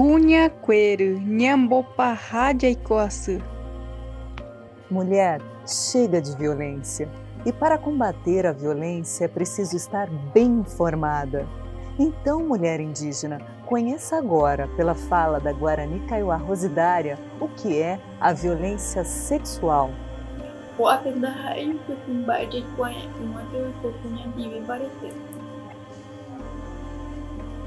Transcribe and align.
Cunha 0.00 0.48
Queiro, 0.48 1.20
Nhambopa 1.20 2.14
Rádia 2.14 2.70
Icoaçu. 2.70 3.38
Mulher, 4.90 5.42
chega 5.66 6.22
de 6.22 6.34
violência. 6.38 7.06
E 7.44 7.52
para 7.52 7.76
combater 7.76 8.46
a 8.46 8.52
violência 8.52 9.26
é 9.26 9.28
preciso 9.28 9.76
estar 9.76 10.08
bem 10.32 10.60
informada. 10.60 11.46
Então, 11.98 12.42
mulher 12.42 12.80
indígena, 12.80 13.42
conheça 13.66 14.16
agora, 14.16 14.66
pela 14.68 14.94
fala 14.94 15.38
da 15.38 15.52
Guarani 15.52 16.00
Kaiowá 16.08 16.36
Rosidária, 16.36 17.18
o 17.38 17.46
que 17.46 17.78
é 17.78 18.00
a 18.18 18.32
violência 18.32 19.04
sexual. 19.04 19.90
O 20.78 20.88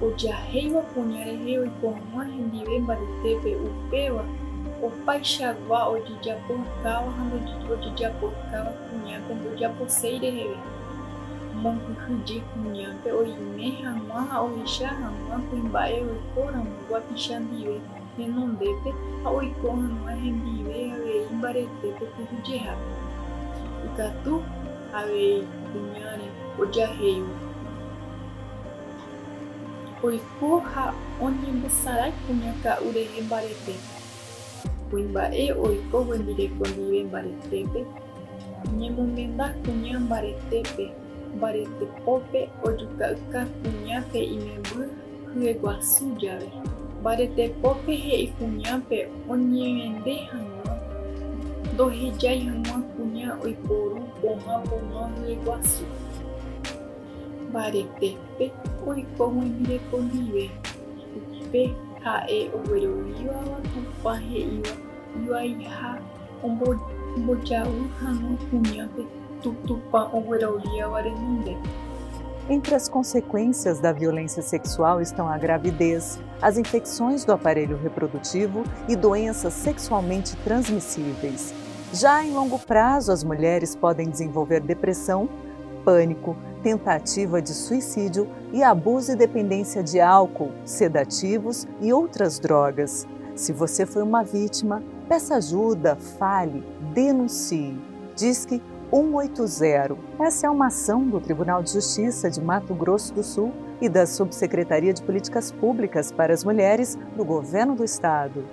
e 0.00 0.04
o 0.04 0.10
teu 0.12 0.14
cocunha 0.14 0.14
vive 0.14 0.16
barete. 0.16 0.16
O 0.16 0.18
jarrei 0.18 0.72
o 0.72 0.82
punharei 0.82 1.56
e 1.56 1.70
com 1.80 1.88
uma 1.88 2.24
rendive 2.24 2.80
barete 2.80 3.36
pe 3.42 3.56
upewa, 3.56 4.24
o 4.82 4.86
o 4.86 4.90
o 4.90 4.98
o. 10.52 10.76
Monkuji 11.56 12.42
kunyape 12.52 13.12
oime 13.12 13.70
hag̃ua 13.80 14.20
ha 14.30 14.40
ohecha 14.42 14.88
hag̃ua 14.88 15.40
kuimba'e 15.48 16.00
oikóramo 16.02 17.00
pichandive 17.08 17.80
henondépe 18.18 18.90
ha 19.22 19.30
oiko 19.30 19.68
hag̃ua 19.72 20.12
hembive 20.22 20.92
avei 20.92 21.26
mbaretépe 21.32 22.04
pyhujehápe 22.14 22.92
ikatu 23.86 24.42
avei 24.92 25.46
kuñáre 25.72 26.28
ojahéivo 26.60 27.45
oiko 30.06 30.48
ha 30.70 30.84
oñembosarái 31.26 32.12
kuñaka'u 32.24 32.86
rehe 32.96 33.18
mbaretépe 33.26 33.74
kuimba'e 34.90 35.44
oiko 35.66 35.96
hembireko 36.08 36.62
ndive 36.70 37.00
mbaretépe 37.08 37.80
ñemomenda 38.78 39.46
kuña 39.62 39.94
mbaretépe 40.06 40.84
mbaretepópe 41.36 42.40
ojuka'yka 42.66 43.40
kuñápe 43.60 44.20
imemby 44.34 44.84
hyeguasu 45.34 46.04
jave 46.20 46.50
mbaretepópe 47.00 47.92
he'i 48.04 48.26
kuñápe 48.38 48.98
oñemende 49.32 50.14
hag̃ua 50.30 50.74
ndohejái 51.72 52.40
hag̃ua 52.48 52.78
kuña 52.94 53.28
oiporu 53.44 54.00
pohã 54.20 54.54
porã 54.68 55.02
hyeguasu 55.20 55.84
mbaretépe 57.48 58.52
hembireko 58.86 59.96
ndive 59.98 60.50
upe 61.16 61.74
ha'e 62.04 62.50
oguerovíva 62.54 63.38
tupa 63.72 64.12
he'íva 64.28 64.74
juaiha 65.24 65.90
omboja'u 66.44 67.78
hag̃ua 68.00 68.36
kuñápe 68.50 69.02
Entre 72.48 72.74
as 72.74 72.88
consequências 72.88 73.80
da 73.80 73.92
violência 73.92 74.42
sexual 74.42 75.00
estão 75.00 75.28
a 75.28 75.38
gravidez, 75.38 76.18
as 76.40 76.56
infecções 76.58 77.24
do 77.24 77.32
aparelho 77.32 77.76
reprodutivo 77.76 78.64
e 78.88 78.96
doenças 78.96 79.52
sexualmente 79.52 80.34
transmissíveis. 80.38 81.54
Já 81.92 82.24
em 82.24 82.32
longo 82.32 82.58
prazo, 82.58 83.12
as 83.12 83.22
mulheres 83.22 83.76
podem 83.76 84.08
desenvolver 84.08 84.60
depressão, 84.60 85.28
pânico, 85.86 86.36
tentativa 86.64 87.40
de 87.40 87.54
suicídio 87.54 88.28
e 88.52 88.60
abuso 88.60 89.12
e 89.12 89.16
dependência 89.16 89.84
de 89.84 90.00
álcool, 90.00 90.50
sedativos 90.64 91.64
e 91.80 91.92
outras 91.92 92.40
drogas. 92.40 93.06
Se 93.36 93.52
você 93.52 93.86
foi 93.86 94.02
uma 94.02 94.24
vítima, 94.24 94.82
peça 95.08 95.36
ajuda, 95.36 95.94
fale, 95.94 96.64
denuncie. 96.92 97.78
Disque 98.16 98.60
180. 98.90 99.96
Essa 100.18 100.48
é 100.48 100.50
uma 100.50 100.66
ação 100.66 101.06
do 101.06 101.20
Tribunal 101.20 101.62
de 101.62 101.72
Justiça 101.72 102.28
de 102.28 102.40
Mato 102.40 102.74
Grosso 102.74 103.14
do 103.14 103.22
Sul 103.22 103.52
e 103.80 103.88
da 103.88 104.06
Subsecretaria 104.06 104.92
de 104.92 105.02
Políticas 105.02 105.52
Públicas 105.52 106.10
para 106.10 106.34
as 106.34 106.42
Mulheres 106.42 106.98
do 107.16 107.24
Governo 107.24 107.76
do 107.76 107.84
Estado. 107.84 108.44